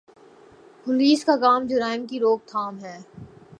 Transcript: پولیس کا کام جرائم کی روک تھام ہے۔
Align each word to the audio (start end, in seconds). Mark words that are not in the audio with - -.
پولیس 0.85 1.25
کا 1.25 1.35
کام 1.37 1.67
جرائم 1.67 2.07
کی 2.07 2.19
روک 2.19 2.45
تھام 2.45 2.79
ہے۔ 2.83 2.97